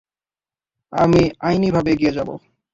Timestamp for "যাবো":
2.17-2.33